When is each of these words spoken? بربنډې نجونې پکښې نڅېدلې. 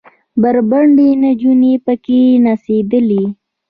بربنډې 0.41 1.09
نجونې 1.23 1.73
پکښې 1.85 2.21
نڅېدلې. 2.45 3.23